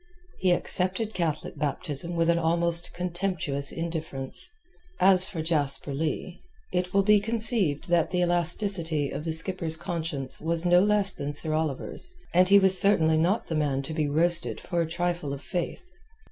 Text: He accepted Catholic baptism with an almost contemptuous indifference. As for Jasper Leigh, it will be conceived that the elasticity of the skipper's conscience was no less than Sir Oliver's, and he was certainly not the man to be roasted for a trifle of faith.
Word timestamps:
He 0.39 0.49
accepted 0.51 1.13
Catholic 1.13 1.57
baptism 1.59 2.15
with 2.15 2.27
an 2.27 2.39
almost 2.39 2.91
contemptuous 2.91 3.71
indifference. 3.71 4.49
As 4.99 5.27
for 5.27 5.43
Jasper 5.43 5.93
Leigh, 5.93 6.41
it 6.73 6.91
will 6.91 7.03
be 7.03 7.19
conceived 7.19 7.87
that 7.89 8.09
the 8.09 8.21
elasticity 8.23 9.11
of 9.11 9.25
the 9.25 9.31
skipper's 9.31 9.77
conscience 9.77 10.41
was 10.41 10.65
no 10.65 10.79
less 10.79 11.13
than 11.13 11.35
Sir 11.35 11.53
Oliver's, 11.53 12.15
and 12.33 12.49
he 12.49 12.57
was 12.57 12.79
certainly 12.81 13.15
not 13.17 13.45
the 13.45 13.53
man 13.53 13.83
to 13.83 13.93
be 13.93 14.07
roasted 14.09 14.59
for 14.59 14.81
a 14.81 14.89
trifle 14.89 15.33
of 15.33 15.43
faith. 15.43 15.87